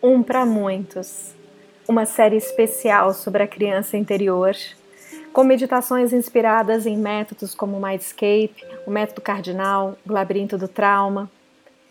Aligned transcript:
Um 0.00 0.22
para 0.22 0.46
muitos, 0.46 1.34
uma 1.88 2.06
série 2.06 2.36
especial 2.36 3.12
sobre 3.12 3.42
a 3.42 3.48
criança 3.48 3.96
interior, 3.96 4.54
com 5.32 5.42
meditações 5.42 6.12
inspiradas 6.12 6.86
em 6.86 6.96
métodos 6.96 7.52
como 7.52 7.76
o 7.76 7.82
Mindscape, 7.82 8.64
o 8.86 8.92
método 8.92 9.20
cardinal, 9.20 9.98
o 10.08 10.12
labirinto 10.12 10.56
do 10.56 10.68
trauma. 10.68 11.28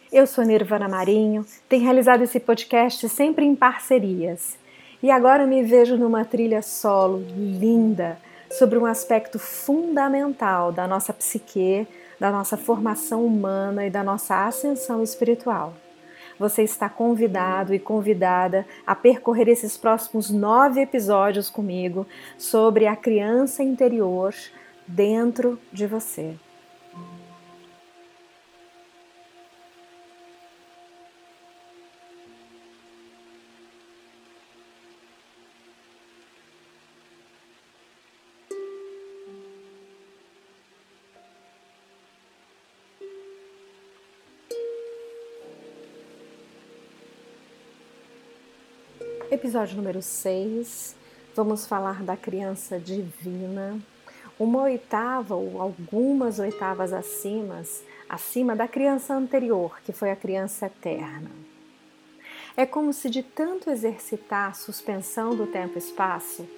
Eu 0.10 0.26
sou 0.26 0.46
Nirvana 0.46 0.88
Marinho, 0.88 1.46
tenho 1.68 1.84
realizado 1.84 2.22
esse 2.22 2.40
podcast 2.40 3.10
sempre 3.10 3.44
em 3.44 3.54
parcerias. 3.54 4.58
E 5.04 5.12
agora 5.12 5.46
me 5.46 5.62
vejo 5.62 5.98
numa 5.98 6.24
trilha 6.24 6.62
solo 6.62 7.22
linda 7.36 8.18
sobre 8.50 8.80
um 8.80 8.86
aspecto 8.86 9.38
fundamental 9.38 10.72
da 10.72 10.88
nossa 10.88 11.12
psique, 11.12 11.86
da 12.18 12.32
nossa 12.32 12.56
formação 12.56 13.26
humana 13.26 13.86
e 13.86 13.90
da 13.90 14.02
nossa 14.02 14.48
ascensão 14.48 15.04
espiritual 15.04 15.74
você 16.40 16.64
está 16.64 16.90
convidado 16.90 17.74
e 17.74 17.80
convidada 17.80 18.66
a 18.86 18.96
percorrer 18.96 19.48
esses 19.48 19.78
próximos 19.78 20.30
nove 20.30 20.82
episódios 20.82 21.50
comigo 21.50 22.06
sobre 22.38 22.88
a 22.88 22.96
criança 22.96 23.64
interior 23.64 24.34
dentro 24.88 25.60
de 25.72 25.86
você. 25.86 26.36
Episódio 49.38 49.78
número 49.78 50.02
6, 50.02 50.96
vamos 51.36 51.68
falar 51.68 52.02
da 52.02 52.18
criança 52.18 52.80
divina, 52.80 53.80
uma 54.40 54.64
oitava 54.64 55.36
ou 55.36 55.62
algumas 55.62 56.40
oitavas 56.40 56.92
acima, 56.92 57.62
acima 58.10 58.56
da 58.56 58.68
criança 58.68 59.14
anterior, 59.14 59.80
que 59.86 59.94
foi 59.94 60.10
a 60.10 60.16
criança 60.16 60.66
eterna. 60.66 61.30
É 62.58 62.66
como 62.66 62.92
se 62.92 63.12
de 63.12 63.22
tanto 63.22 63.70
exercitar 63.70 64.50
a 64.50 64.54
suspensão 64.54 65.36
do 65.36 65.46
tempo 65.46 65.76
e 65.76 65.78
espaço, 65.78 66.50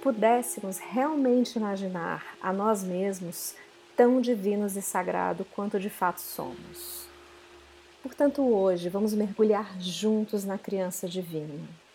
pudéssemos 0.00 0.78
realmente 0.78 1.56
imaginar 1.56 2.24
a 2.40 2.52
nós 2.52 2.84
mesmos 2.84 3.56
tão 3.96 4.20
divinos 4.20 4.76
e 4.76 4.80
sagrado 4.80 5.44
quanto 5.56 5.80
de 5.80 5.90
fato 5.90 6.20
somos. 6.20 7.08
Portanto, 8.00 8.42
hoje 8.42 8.88
vamos 8.88 9.12
mergulhar 9.12 9.76
juntos 9.80 10.44
na 10.44 10.56
criança 10.56 11.08
divina 11.08 11.87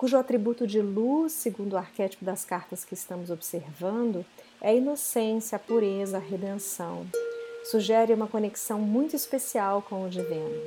cujo 0.00 0.16
atributo 0.16 0.66
de 0.66 0.80
luz, 0.80 1.30
segundo 1.30 1.74
o 1.74 1.76
arquétipo 1.76 2.24
das 2.24 2.42
cartas 2.42 2.86
que 2.86 2.94
estamos 2.94 3.28
observando, 3.30 4.24
é 4.58 4.70
a 4.70 4.72
inocência, 4.72 5.56
a 5.56 5.58
pureza, 5.58 6.16
a 6.16 6.20
redenção. 6.20 7.06
Sugere 7.64 8.14
uma 8.14 8.26
conexão 8.26 8.78
muito 8.78 9.14
especial 9.14 9.82
com 9.82 10.06
o 10.06 10.08
divino. 10.08 10.58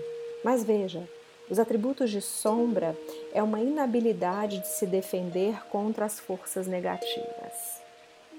Mas 0.46 0.64
veja, 0.64 1.10
os 1.50 1.58
atributos 1.58 2.12
de 2.12 2.22
sombra 2.22 2.96
é 3.34 3.42
uma 3.42 3.60
inabilidade 3.60 4.60
de 4.60 4.68
se 4.68 4.86
defender 4.86 5.66
contra 5.72 6.06
as 6.06 6.20
forças 6.20 6.68
negativas. 6.68 7.82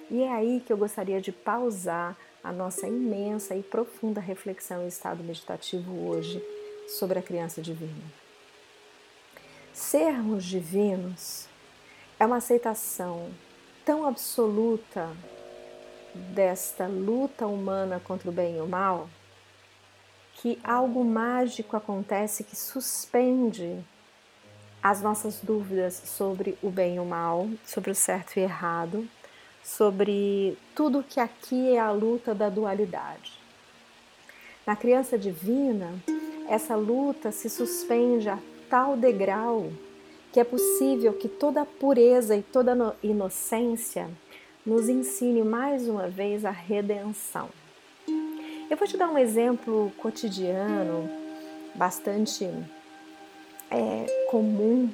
E 0.08 0.22
é 0.22 0.30
aí 0.30 0.62
que 0.64 0.72
eu 0.72 0.76
gostaria 0.76 1.20
de 1.20 1.32
pausar 1.32 2.16
a 2.40 2.52
nossa 2.52 2.86
imensa 2.86 3.56
e 3.56 3.64
profunda 3.64 4.20
reflexão 4.20 4.84
em 4.84 4.86
estado 4.86 5.24
meditativo 5.24 6.08
hoje 6.08 6.40
sobre 6.86 7.18
a 7.18 7.22
criança 7.22 7.60
divina. 7.60 8.23
Sermos 9.74 10.44
divinos 10.44 11.48
é 12.16 12.24
uma 12.24 12.36
aceitação 12.36 13.28
tão 13.84 14.06
absoluta 14.06 15.10
desta 16.14 16.86
luta 16.86 17.44
humana 17.48 18.00
contra 18.04 18.30
o 18.30 18.32
bem 18.32 18.56
e 18.56 18.60
o 18.60 18.68
mal 18.68 19.10
que 20.34 20.60
algo 20.62 21.04
mágico 21.04 21.76
acontece 21.76 22.44
que 22.44 22.54
suspende 22.54 23.84
as 24.80 25.02
nossas 25.02 25.40
dúvidas 25.40 25.94
sobre 26.04 26.56
o 26.62 26.70
bem 26.70 26.94
e 26.94 27.00
o 27.00 27.04
mal, 27.04 27.48
sobre 27.66 27.90
o 27.90 27.96
certo 27.96 28.36
e 28.36 28.42
errado, 28.42 29.08
sobre 29.60 30.56
tudo 30.76 31.02
que 31.02 31.18
aqui 31.18 31.74
é 31.74 31.80
a 31.80 31.90
luta 31.90 32.32
da 32.32 32.48
dualidade. 32.48 33.32
Na 34.64 34.76
criança 34.76 35.18
divina, 35.18 35.92
essa 36.48 36.76
luta 36.76 37.32
se 37.32 37.50
suspende 37.50 38.28
a 38.28 38.38
tal 38.74 38.96
degrau 38.96 39.70
que 40.32 40.40
é 40.40 40.42
possível 40.42 41.12
que 41.12 41.28
toda 41.28 41.62
a 41.62 41.64
pureza 41.64 42.34
e 42.34 42.42
toda 42.42 42.96
inocência 43.04 44.10
nos 44.66 44.88
ensine 44.88 45.44
mais 45.44 45.86
uma 45.86 46.08
vez 46.08 46.44
a 46.44 46.50
redenção. 46.50 47.48
Eu 48.68 48.76
vou 48.76 48.88
te 48.88 48.96
dar 48.96 49.08
um 49.08 49.16
exemplo 49.16 49.92
cotidiano, 49.98 51.08
bastante 51.76 52.50
é, 53.70 54.26
comum, 54.28 54.90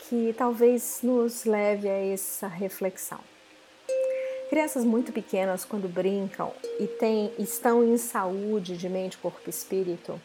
que 0.00 0.34
talvez 0.36 1.00
nos 1.02 1.46
leve 1.46 1.88
a 1.88 2.12
essa 2.12 2.46
reflexão. 2.46 3.20
Crianças 4.50 4.84
muito 4.84 5.12
pequenas, 5.12 5.64
quando 5.64 5.88
brincam 5.88 6.52
e 6.78 6.86
têm, 6.86 7.32
estão 7.38 7.82
em 7.82 7.96
saúde 7.96 8.76
de 8.76 8.86
mente, 8.86 9.16
corpo 9.16 9.40
e 9.46 9.48
espírito, 9.48 10.20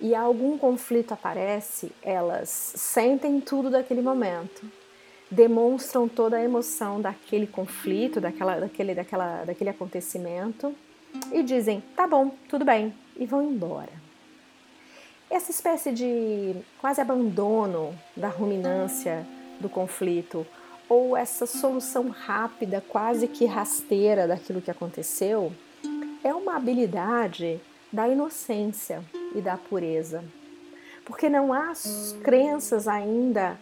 e 0.00 0.14
algum 0.14 0.56
conflito 0.56 1.12
aparece, 1.12 1.92
elas 2.02 2.48
sentem 2.48 3.40
tudo 3.40 3.68
daquele 3.68 4.00
momento, 4.00 4.64
demonstram 5.30 6.08
toda 6.08 6.38
a 6.38 6.42
emoção 6.42 7.00
daquele 7.00 7.46
conflito, 7.46 8.20
daquela, 8.20 8.58
daquele, 8.58 8.94
daquela, 8.94 9.44
daquele 9.44 9.70
acontecimento. 9.70 10.74
E 11.32 11.42
dizem: 11.42 11.82
tá 11.94 12.06
bom, 12.06 12.30
tudo 12.48 12.64
bem, 12.64 12.94
e 13.16 13.26
vão 13.26 13.42
embora. 13.42 13.92
Essa 15.28 15.50
espécie 15.50 15.92
de 15.92 16.56
quase 16.80 17.00
abandono 17.00 17.94
da 18.16 18.28
ruminância 18.28 19.26
do 19.60 19.68
conflito 19.68 20.46
ou 20.88 21.16
essa 21.16 21.46
solução 21.46 22.08
rápida, 22.08 22.82
quase 22.88 23.28
que 23.28 23.44
rasteira 23.44 24.26
daquilo 24.26 24.60
que 24.60 24.70
aconteceu, 24.70 25.52
é 26.24 26.34
uma 26.34 26.56
habilidade 26.56 27.60
da 27.92 28.08
inocência 28.08 29.04
e 29.34 29.40
da 29.40 29.56
pureza. 29.56 30.24
Porque 31.04 31.28
não 31.28 31.52
há 31.52 31.72
crenças 32.22 32.86
ainda 32.86 33.58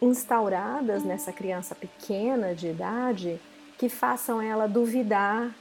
instauradas 0.00 1.04
nessa 1.04 1.32
criança 1.32 1.74
pequena 1.74 2.54
de 2.54 2.68
idade 2.68 3.40
que 3.78 3.88
façam 3.88 4.42
ela 4.42 4.66
duvidar 4.66 5.54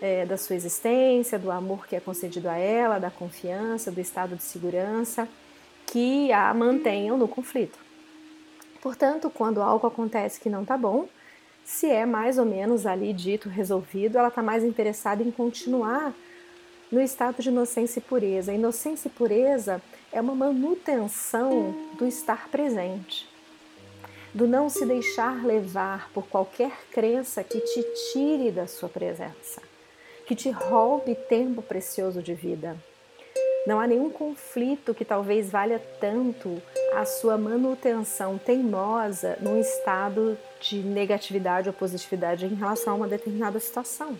é, 0.00 0.26
da 0.26 0.36
sua 0.36 0.56
existência, 0.56 1.38
do 1.38 1.50
amor 1.50 1.86
que 1.86 1.94
é 1.94 2.00
concedido 2.00 2.48
a 2.48 2.56
ela, 2.56 2.98
da 2.98 3.10
confiança, 3.10 3.92
do 3.92 4.00
estado 4.00 4.34
de 4.34 4.42
segurança 4.42 5.28
que 5.86 6.32
a 6.32 6.52
mantenham 6.54 7.16
no 7.16 7.28
conflito. 7.28 7.78
Portanto, 8.80 9.30
quando 9.30 9.62
algo 9.62 9.86
acontece 9.86 10.40
que 10.40 10.50
não 10.50 10.62
está 10.62 10.76
bom, 10.76 11.06
se 11.64 11.88
é 11.88 12.04
mais 12.04 12.38
ou 12.38 12.44
menos 12.44 12.86
ali 12.86 13.12
dito, 13.12 13.48
resolvido, 13.48 14.18
ela 14.18 14.28
está 14.28 14.42
mais 14.42 14.64
interessada 14.64 15.22
em 15.22 15.30
continuar 15.30 16.12
no 16.92 17.00
estado 17.00 17.42
de 17.42 17.48
inocência 17.48 17.98
e 17.98 18.02
pureza. 18.02 18.52
inocência 18.52 19.08
e 19.08 19.10
pureza 19.10 19.80
é 20.12 20.20
uma 20.20 20.34
manutenção 20.34 21.74
do 21.96 22.06
estar 22.06 22.48
presente, 22.50 23.26
do 24.34 24.46
não 24.46 24.68
se 24.68 24.84
deixar 24.84 25.42
levar 25.44 26.10
por 26.12 26.26
qualquer 26.26 26.70
crença 26.92 27.42
que 27.42 27.58
te 27.58 27.82
tire 28.12 28.50
da 28.50 28.66
sua 28.66 28.90
presença, 28.90 29.62
que 30.26 30.36
te 30.36 30.50
roube 30.50 31.14
tempo 31.14 31.62
precioso 31.62 32.22
de 32.22 32.34
vida. 32.34 32.76
Não 33.66 33.80
há 33.80 33.86
nenhum 33.86 34.10
conflito 34.10 34.92
que 34.92 35.04
talvez 35.04 35.48
valha 35.48 35.80
tanto 35.98 36.60
a 36.94 37.06
sua 37.06 37.38
manutenção 37.38 38.36
teimosa 38.36 39.38
num 39.40 39.58
estado 39.58 40.36
de 40.60 40.78
negatividade 40.78 41.68
ou 41.68 41.72
positividade 41.72 42.44
em 42.44 42.54
relação 42.54 42.92
a 42.92 42.96
uma 42.96 43.08
determinada 43.08 43.58
situação. 43.60 44.18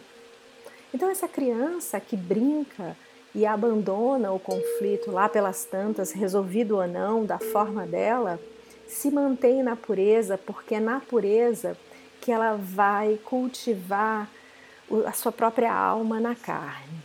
Então, 0.94 1.10
essa 1.10 1.28
criança 1.28 1.98
que 2.00 2.16
brinca 2.16 2.96
e 3.34 3.46
abandona 3.46 4.32
o 4.32 4.38
conflito 4.38 5.10
lá 5.10 5.28
pelas 5.28 5.64
tantas, 5.64 6.12
resolvido 6.12 6.76
ou 6.76 6.86
não, 6.86 7.24
da 7.24 7.38
forma 7.38 7.86
dela, 7.86 8.38
se 8.86 9.10
mantém 9.10 9.62
na 9.62 9.74
pureza, 9.74 10.36
porque 10.36 10.74
é 10.74 10.80
na 10.80 11.00
pureza 11.00 11.76
que 12.20 12.30
ela 12.30 12.56
vai 12.56 13.18
cultivar 13.24 14.30
a 15.06 15.12
sua 15.12 15.32
própria 15.32 15.72
alma 15.72 16.20
na 16.20 16.34
carne. 16.34 17.02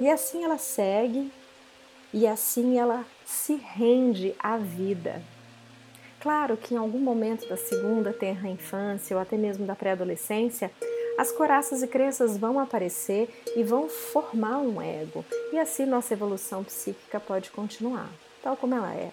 E 0.00 0.08
assim 0.08 0.44
ela 0.44 0.58
segue 0.58 1.32
e 2.12 2.26
assim 2.26 2.78
ela 2.78 3.04
se 3.24 3.54
rende 3.54 4.34
à 4.38 4.56
vida. 4.56 5.22
Claro 6.20 6.56
que 6.56 6.74
em 6.74 6.76
algum 6.76 6.98
momento 6.98 7.48
da 7.48 7.56
segunda 7.56 8.12
terra 8.12 8.48
infância 8.48 9.16
ou 9.16 9.22
até 9.22 9.36
mesmo 9.36 9.66
da 9.66 9.74
pré-adolescência, 9.74 10.70
as 11.18 11.32
coraças 11.32 11.82
e 11.82 11.88
crenças 11.88 12.38
vão 12.38 12.60
aparecer 12.60 13.28
e 13.56 13.64
vão 13.64 13.88
formar 13.88 14.58
um 14.58 14.80
ego, 14.80 15.24
e 15.52 15.58
assim 15.58 15.84
nossa 15.84 16.14
evolução 16.14 16.62
psíquica 16.62 17.18
pode 17.18 17.50
continuar, 17.50 18.08
tal 18.40 18.56
como 18.56 18.76
ela 18.76 18.94
é. 18.94 19.10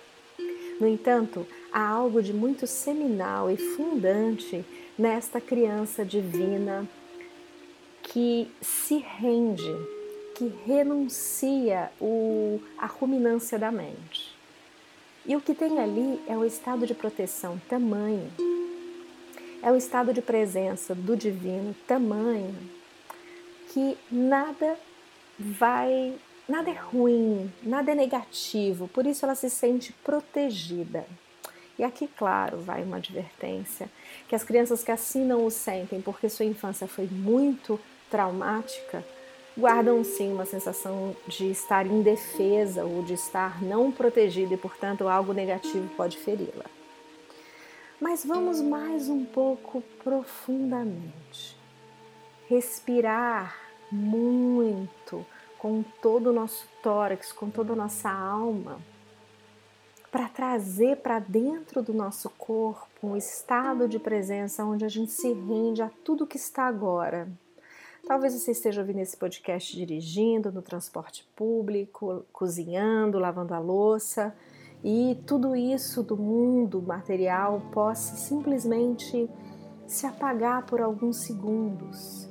No 0.79 0.87
entanto, 0.87 1.47
há 1.73 1.83
algo 1.83 2.21
de 2.21 2.31
muito 2.31 2.67
seminal 2.67 3.49
e 3.49 3.57
fundante 3.57 4.63
nesta 4.95 5.41
criança 5.41 6.05
divina 6.05 6.87
que 8.03 8.51
se 8.61 8.97
rende, 8.97 9.75
que 10.35 10.53
renuncia 10.63 11.91
o, 11.99 12.61
a 12.77 12.85
ruminância 12.85 13.57
da 13.57 13.71
mente. 13.71 14.35
E 15.25 15.35
o 15.35 15.41
que 15.41 15.55
tem 15.55 15.79
ali 15.79 16.21
é 16.27 16.37
o 16.37 16.45
estado 16.45 16.85
de 16.85 16.93
proteção 16.93 17.59
tamanho, 17.67 18.31
é 19.65 19.71
o 19.71 19.75
estado 19.75 20.13
de 20.13 20.21
presença 20.21 20.93
do 20.93 21.17
divino 21.17 21.75
tamanho 21.87 22.55
que 23.69 23.97
nada 24.11 24.77
vai, 25.39 26.13
nada 26.47 26.69
é 26.69 26.73
ruim, 26.73 27.51
nada 27.63 27.91
é 27.91 27.95
negativo, 27.95 28.87
por 28.87 29.07
isso 29.07 29.25
ela 29.25 29.33
se 29.33 29.49
sente 29.49 29.91
protegida. 29.91 31.07
E 31.79 31.83
aqui, 31.83 32.07
claro, 32.07 32.59
vai 32.59 32.83
uma 32.83 32.97
advertência 32.97 33.89
que 34.29 34.35
as 34.35 34.43
crianças 34.43 34.83
que 34.83 34.91
assim 34.91 35.25
não 35.25 35.43
o 35.43 35.49
sentem 35.49 35.99
porque 35.99 36.29
sua 36.29 36.45
infância 36.45 36.87
foi 36.87 37.07
muito 37.07 37.79
traumática, 38.09 39.03
guardam 39.57 40.03
sim 40.03 40.31
uma 40.31 40.45
sensação 40.45 41.15
de 41.27 41.49
estar 41.49 41.87
indefesa 41.87 42.85
ou 42.85 43.01
de 43.01 43.15
estar 43.15 43.63
não 43.63 43.91
protegida 43.91 44.53
e, 44.53 44.57
portanto, 44.57 45.07
algo 45.07 45.33
negativo 45.33 45.89
pode 45.97 46.19
feri-la. 46.19 46.65
Mas 48.07 48.23
vamos 48.23 48.61
mais 48.61 49.09
um 49.09 49.25
pouco 49.25 49.81
profundamente. 50.03 51.57
Respirar 52.47 53.57
muito 53.91 55.25
com 55.57 55.83
todo 56.03 56.27
o 56.27 56.31
nosso 56.31 56.67
tórax, 56.83 57.31
com 57.31 57.49
toda 57.49 57.73
a 57.73 57.75
nossa 57.75 58.11
alma, 58.11 58.79
para 60.11 60.29
trazer 60.29 60.97
para 60.97 61.17
dentro 61.17 61.81
do 61.81 61.95
nosso 61.95 62.29
corpo 62.29 63.07
um 63.07 63.17
estado 63.17 63.87
de 63.87 63.97
presença 63.97 64.63
onde 64.63 64.85
a 64.85 64.89
gente 64.89 65.11
se 65.11 65.33
rende 65.33 65.81
a 65.81 65.89
tudo 66.03 66.27
que 66.27 66.37
está 66.37 66.67
agora, 66.67 67.27
Talvez 68.07 68.35
você 68.35 68.51
esteja 68.51 68.81
ouvindo 68.81 68.99
esse 68.99 69.17
podcast 69.17 69.75
dirigindo, 69.75 70.51
no 70.51 70.61
transporte 70.61 71.27
público, 71.35 72.23
cozinhando, 72.31 73.17
lavando 73.17 73.55
a 73.55 73.57
louça 73.57 74.31
e 74.87 75.19
tudo 75.25 75.55
isso 75.55 76.03
do 76.03 76.15
mundo 76.15 76.79
material 76.79 77.59
possa 77.71 78.15
simplesmente 78.15 79.27
se 79.87 80.05
apagar 80.05 80.63
por 80.67 80.79
alguns 80.79 81.17
segundos 81.17 82.29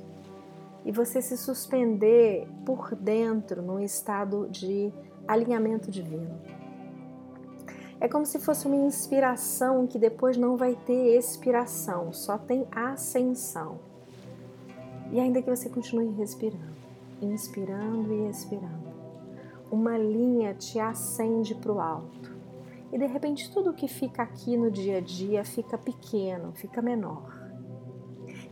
e 0.85 0.91
você 0.91 1.21
se 1.21 1.35
suspender 1.35 2.47
por 2.65 2.95
dentro 2.95 3.61
num 3.61 3.81
estado 3.81 4.47
de 4.49 4.89
alinhamento 5.27 5.91
divino. 5.91 6.39
É 7.99 8.07
como 8.07 8.25
se 8.25 8.39
fosse 8.39 8.67
uma 8.67 8.77
inspiração 8.77 9.85
que 9.85 9.99
depois 9.99 10.37
não 10.37 10.55
vai 10.55 10.75
ter 10.85 11.17
expiração, 11.17 12.13
só 12.13 12.37
tem 12.37 12.65
ascensão. 12.71 13.79
E 15.11 15.19
ainda 15.19 15.41
que 15.41 15.49
você 15.49 15.67
continue 15.67 16.09
respirando, 16.13 16.75
inspirando 17.21 18.13
e 18.13 18.29
expirando, 18.29 18.93
uma 19.69 19.97
linha 19.97 20.53
te 20.53 20.79
acende 20.79 21.53
para 21.53 21.73
o 21.73 21.81
alto. 21.81 22.34
E 22.91 22.97
de 22.97 23.05
repente 23.05 23.51
tudo 23.51 23.73
que 23.73 23.87
fica 23.87 24.23
aqui 24.23 24.55
no 24.55 24.71
dia 24.71 24.97
a 24.97 25.01
dia 25.01 25.43
fica 25.43 25.77
pequeno, 25.77 26.53
fica 26.53 26.81
menor. 26.81 27.45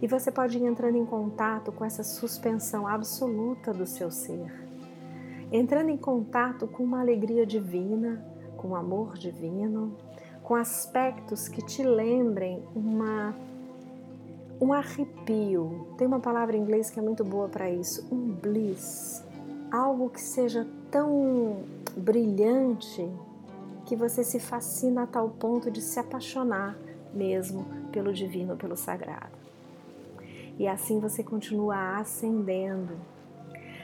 E 0.02 0.08
você 0.08 0.32
pode 0.32 0.58
ir 0.58 0.66
entrando 0.66 0.98
em 0.98 1.06
contato 1.06 1.72
com 1.72 1.86
essa 1.86 2.04
suspensão 2.04 2.86
absoluta 2.86 3.74
do 3.74 3.86
seu 3.86 4.12
ser, 4.12 4.52
entrando 5.52 5.90
em 5.90 5.98
contato 5.98 6.68
com 6.68 6.84
uma 6.84 7.00
alegria 7.00 7.46
divina, 7.46 8.26
com 8.58 8.70
um 8.70 8.76
amor 8.76 9.18
divino, 9.18 9.96
com 10.42 10.56
aspectos 10.56 11.48
que 11.48 11.66
te 11.66 11.84
lembrem 11.84 12.62
uma 12.76 13.34
um 14.60 14.72
arrepio. 14.72 15.88
Tem 15.98 16.08
uma 16.08 16.20
palavra 16.20 16.56
em 16.56 16.62
inglês 16.62 16.90
que 16.90 17.00
é 17.00 17.02
muito 17.02 17.24
boa 17.24 17.50
para 17.50 17.70
isso, 17.70 18.08
um 18.14 18.34
bliss. 18.34 19.24
Algo 19.72 20.10
que 20.10 20.22
seja 20.22 20.68
tão 20.92 21.64
brilhante 21.98 23.10
que 23.86 23.96
você 23.96 24.24
se 24.24 24.40
fascina 24.40 25.04
a 25.04 25.08
tal 25.08 25.30
ponto 25.30 25.70
de 25.70 25.82
se 25.82 26.00
apaixonar 26.00 26.78
mesmo 27.14 27.66
pelo 27.92 28.14
divino, 28.14 28.58
pelo 28.58 28.76
sagrado. 28.76 29.44
E 30.58 30.68
assim 30.68 31.00
você 31.00 31.24
continua 31.24 31.98
ascendendo, 31.98 32.94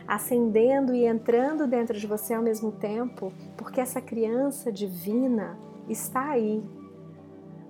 ascendendo 0.08 0.94
e 0.94 1.06
entrando 1.06 1.68
dentro 1.68 1.98
de 1.98 2.08
você 2.08 2.34
ao 2.34 2.44
mesmo 2.44 2.72
tempo, 2.72 3.34
porque 3.58 3.82
essa 3.82 4.02
criança 4.02 4.72
divina 4.72 5.58
está 5.88 6.30
aí, 6.30 6.64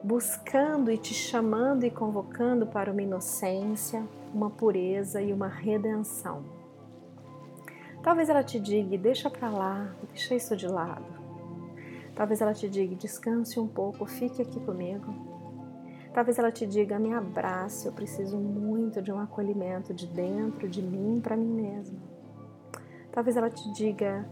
buscando 0.04 0.92
e 0.92 0.98
te 0.98 1.14
chamando 1.14 1.86
e 1.86 1.92
convocando 1.92 2.66
para 2.68 2.92
uma 2.92 3.02
inocência, 3.02 4.04
uma 4.34 4.50
pureza 4.50 5.22
e 5.22 5.34
uma 5.34 5.48
redenção. 5.48 6.44
Talvez 8.02 8.30
ela 8.30 8.44
te 8.44 8.60
diga, 8.60 8.98
deixa 8.98 9.30
para 9.30 9.50
lá, 9.50 9.94
deixa 10.10 10.36
isso 10.36 10.56
de 10.56 10.68
lado. 10.68 11.19
Talvez 12.20 12.42
ela 12.42 12.54
te 12.54 12.68
diga, 12.68 12.94
descanse 12.98 13.58
um 13.62 13.66
pouco, 13.66 14.06
fique 14.06 14.42
aqui 14.42 14.60
comigo. 14.60 15.06
Talvez 16.14 16.38
ela 16.38 16.52
te 16.52 16.68
diga, 16.68 17.00
me 17.00 17.14
abrace, 17.14 17.86
eu 17.86 17.94
preciso 17.94 18.38
muito 18.38 19.02
de 19.02 19.10
um 19.10 19.20
acolhimento 19.20 19.94
de 19.94 20.06
dentro 20.06 20.68
de 20.68 20.82
mim 20.82 21.22
para 21.24 21.38
mim 21.38 21.48
mesma. 21.48 21.98
Talvez 23.10 23.38
ela 23.38 23.50
te 23.50 23.72
diga, 23.72 24.30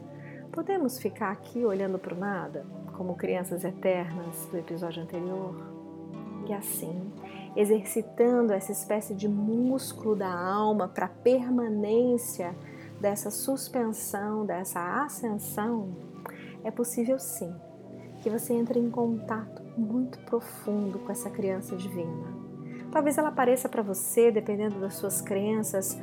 podemos 0.51 0.99
ficar 0.99 1.31
aqui 1.31 1.63
olhando 1.63 1.97
para 1.97 2.13
o 2.13 2.17
nada? 2.17 2.65
como 2.91 3.15
crianças 3.15 3.63
eternas 3.63 4.49
do 4.51 4.57
episódio 4.57 5.01
anterior. 5.01 5.55
E 6.45 6.53
assim, 6.53 7.09
exercitando 7.55 8.51
essa 8.51 8.73
espécie 8.73 9.15
de 9.15 9.29
músculo 9.29 10.13
da 10.13 10.29
alma 10.29 10.89
para 10.89 11.07
permanência 11.07 12.53
dessa 12.99 13.31
suspensão, 13.31 14.45
dessa 14.45 15.05
ascensão, 15.05 15.95
é 16.65 16.71
possível 16.71 17.17
sim 17.17 17.55
que 18.21 18.29
você 18.29 18.53
entre 18.53 18.79
em 18.79 18.89
contato 18.89 19.61
muito 19.77 20.19
profundo 20.19 20.99
com 20.99 21.11
essa 21.11 21.29
criança 21.29 21.75
divina. 21.75 22.47
Talvez 22.91 23.17
ela 23.17 23.29
apareça 23.29 23.67
para 23.67 23.83
você, 23.83 24.31
dependendo 24.31 24.79
das 24.79 24.95
suas 24.95 25.21
crenças 25.21 25.97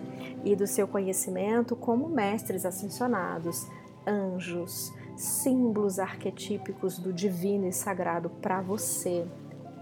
e 0.44 0.54
do 0.54 0.66
seu 0.66 0.86
conhecimento, 0.86 1.74
como 1.74 2.08
mestres 2.08 2.64
ascensionados, 2.66 3.66
anjos, 4.06 4.92
símbolos 5.16 5.98
arquetípicos 5.98 6.98
do 6.98 7.12
divino 7.12 7.66
e 7.66 7.72
sagrado 7.72 8.28
para 8.28 8.60
você, 8.60 9.26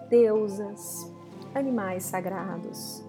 deusas, 0.09 1.11
animais 1.55 2.05
sagrados. 2.05 3.05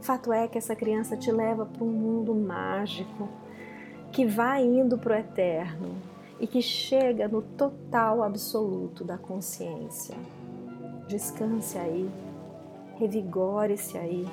Fato 0.00 0.32
é 0.32 0.48
que 0.48 0.58
essa 0.58 0.74
criança 0.74 1.16
te 1.16 1.30
leva 1.30 1.66
para 1.66 1.84
um 1.84 1.90
mundo 1.90 2.34
mágico 2.34 3.28
que 4.12 4.24
vai 4.24 4.64
indo 4.64 4.98
para 4.98 5.14
o 5.14 5.18
eterno 5.18 5.96
e 6.40 6.46
que 6.46 6.62
chega 6.62 7.28
no 7.28 7.42
total 7.42 8.22
absoluto 8.22 9.04
da 9.04 9.18
consciência. 9.18 10.16
Descanse 11.08 11.78
aí, 11.78 12.10
revigore-se 12.98 13.96
aí 13.98 14.26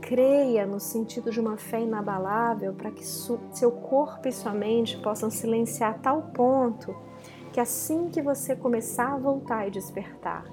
creia 0.00 0.66
no 0.66 0.80
sentido 0.80 1.30
de 1.30 1.38
uma 1.38 1.56
fé 1.56 1.82
inabalável 1.82 2.72
para 2.72 2.90
que 2.90 3.04
seu 3.04 3.70
corpo 3.70 4.26
e 4.26 4.32
sua 4.32 4.52
mente 4.52 4.96
possam 4.98 5.30
silenciar 5.30 5.90
a 5.90 5.98
tal 5.98 6.22
ponto 6.34 6.94
que 7.52 7.60
assim 7.60 8.08
que 8.08 8.22
você 8.22 8.56
começar 8.56 9.12
a 9.12 9.16
voltar 9.16 9.66
e 9.66 9.70
despertar, 9.70 10.44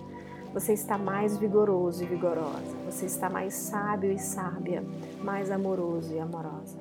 você 0.53 0.73
está 0.73 0.97
mais 0.97 1.37
vigoroso 1.37 2.03
e 2.03 2.07
vigorosa, 2.07 2.75
você 2.85 3.05
está 3.05 3.29
mais 3.29 3.53
sábio 3.53 4.11
e 4.11 4.17
sábia, 4.17 4.83
mais 5.23 5.51
amoroso 5.51 6.13
e 6.13 6.19
amorosa. 6.19 6.77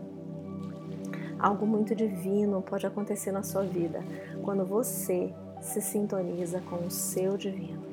Algo 1.38 1.66
muito 1.66 1.94
divino 1.94 2.62
pode 2.62 2.86
acontecer 2.86 3.30
na 3.30 3.42
sua 3.42 3.62
vida 3.62 4.02
quando 4.42 4.64
você 4.64 5.32
se 5.60 5.80
sintoniza 5.80 6.60
com 6.60 6.86
o 6.86 6.90
seu 6.90 7.36
divino. 7.36 7.85